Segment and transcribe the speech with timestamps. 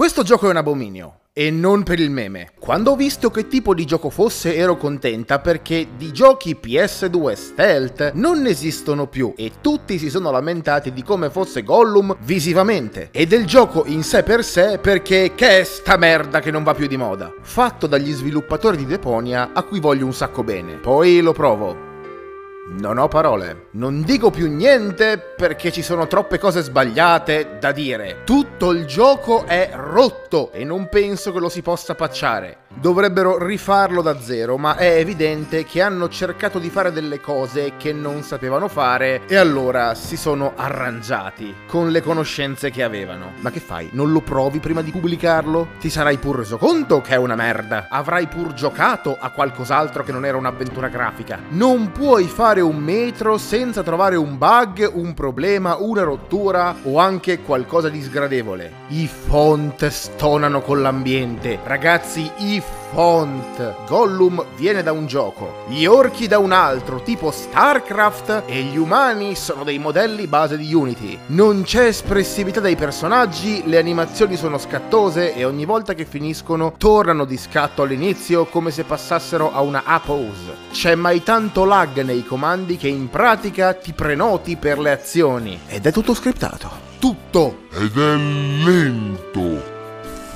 [0.00, 1.18] Questo gioco è un abominio.
[1.40, 2.50] E non per il meme.
[2.58, 8.12] Quando ho visto che tipo di gioco fosse ero contenta perché di giochi PS2 stealth
[8.12, 13.46] non esistono più e tutti si sono lamentati di come fosse Gollum visivamente e del
[13.46, 16.98] gioco in sé per sé perché che è sta merda che non va più di
[16.98, 17.32] moda.
[17.40, 20.74] Fatto dagli sviluppatori di Deponia a cui voglio un sacco bene.
[20.74, 21.89] Poi lo provo.
[22.72, 23.66] Non ho parole.
[23.72, 28.22] Non dico più niente perché ci sono troppe cose sbagliate da dire.
[28.24, 32.59] Tutto il gioco è rotto e non penso che lo si possa pacciare.
[32.72, 37.92] Dovrebbero rifarlo da zero, ma è evidente che hanno cercato di fare delle cose che
[37.92, 43.32] non sapevano fare e allora si sono arrangiati con le conoscenze che avevano.
[43.40, 43.90] Ma che fai?
[43.92, 45.70] Non lo provi prima di pubblicarlo?
[45.80, 47.88] Ti sarai pur reso conto che è una merda.
[47.90, 51.40] Avrai pur giocato a qualcos'altro che non era un'avventura grafica.
[51.48, 57.40] Non puoi fare un metro senza trovare un bug, un problema, una rottura o anche
[57.40, 58.72] qualcosa di sgradevole.
[58.88, 61.58] I font stonano con l'ambiente.
[61.64, 62.58] Ragazzi, i
[62.92, 63.74] font.
[63.86, 69.34] Gollum viene da un gioco, gli orchi da un altro, tipo StarCraft, e gli umani
[69.34, 71.18] sono dei modelli base di Unity.
[71.26, 77.24] Non c'è espressività dei personaggi, le animazioni sono scattose e ogni volta che finiscono tornano
[77.24, 80.68] di scatto all'inizio come se passassero a una A-pose.
[80.72, 85.60] C'è mai tanto lag nei comandi che in pratica ti prenoti per le azioni.
[85.66, 86.88] Ed è tutto scriptato.
[86.98, 87.68] Tutto!
[87.72, 89.78] Ed è lento.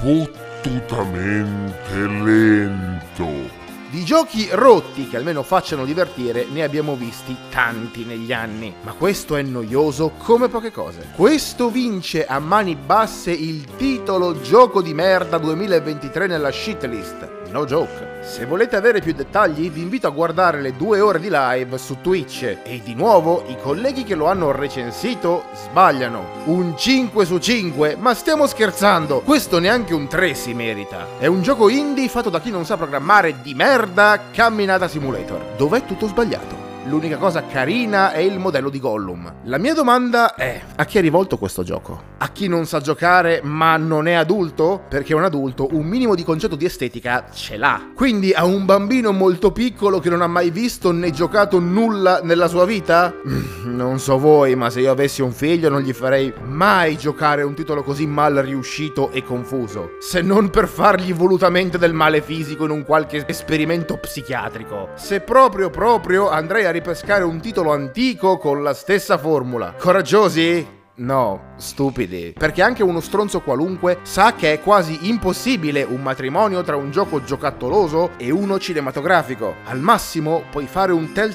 [0.00, 3.62] Fottuto fottutamente lento.
[3.90, 9.36] Di giochi rotti che almeno facciano divertire ne abbiamo visti tanti negli anni, ma questo
[9.36, 11.10] è noioso come poche cose.
[11.14, 17.33] Questo vince a mani basse il titolo Gioco di merda 2023 nella shitlist.
[17.54, 18.18] No joke.
[18.22, 22.00] Se volete avere più dettagli vi invito a guardare le due ore di live su
[22.00, 26.42] Twitch e di nuovo i colleghi che lo hanno recensito sbagliano.
[26.46, 27.94] Un 5 su 5?
[27.96, 29.20] Ma stiamo scherzando!
[29.20, 31.06] Questo neanche un 3 si merita.
[31.16, 35.78] È un gioco indie fatto da chi non sa programmare di merda Camminata Simulator, dove
[35.78, 36.63] è tutto sbagliato.
[36.86, 39.36] L'unica cosa carina è il modello di Gollum.
[39.44, 42.12] La mia domanda è: a chi è rivolto questo gioco?
[42.18, 44.82] A chi non sa giocare ma non è adulto?
[44.86, 47.90] Perché un adulto un minimo di concetto di estetica ce l'ha.
[47.94, 52.48] Quindi a un bambino molto piccolo che non ha mai visto né giocato nulla nella
[52.48, 53.14] sua vita?
[53.26, 57.42] Mm, non so voi, ma se io avessi un figlio non gli farei mai giocare
[57.42, 59.96] un titolo così mal riuscito e confuso.
[60.00, 64.90] Se non per fargli volutamente del male fisico in un qualche esperimento psichiatrico.
[64.96, 69.74] Se proprio proprio andrei a ripescare un titolo antico con la stessa formula.
[69.78, 70.66] Coraggiosi?
[70.96, 72.34] No, stupidi.
[72.36, 77.22] Perché anche uno stronzo qualunque sa che è quasi impossibile un matrimonio tra un gioco
[77.22, 79.56] giocattoloso e uno cinematografico.
[79.64, 81.32] Al massimo puoi fare un telltale,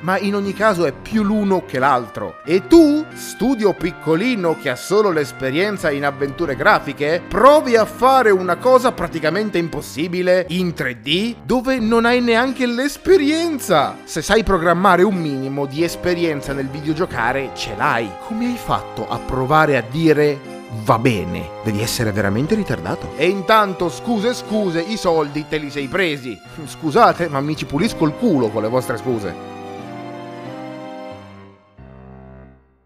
[0.00, 2.36] ma in ogni caso è più l'uno che l'altro.
[2.44, 8.56] E tu, studio piccolino che ha solo l'esperienza in avventure grafiche, provi a fare una
[8.56, 13.96] cosa praticamente impossibile in 3D dove non hai neanche l'esperienza.
[14.04, 18.10] Se sai programmare un minimo di esperienza nel videogiocare, ce l'hai.
[18.26, 19.10] Come hai fatto?
[19.12, 19.18] a
[19.52, 20.40] provare a dire
[20.84, 23.12] va bene, devi essere veramente ritardato.
[23.16, 26.40] E intanto, scuse, scuse, i soldi te li sei presi.
[26.64, 29.61] Scusate, ma mi ci pulisco il culo con le vostre scuse.